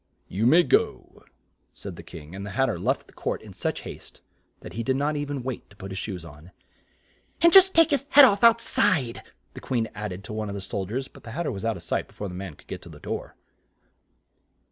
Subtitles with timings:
[0.27, 1.25] "You may go,"
[1.75, 4.21] said the King, and the Hat ter left the court in such haste
[4.61, 6.49] that he did not e ven wait to put his shoes on.
[7.39, 9.21] "And just take his head off out side,"
[9.53, 11.65] the Queen add ed to one of the sol diers, but the Hat ter was
[11.65, 13.35] out of sight be fore the man could get to the door.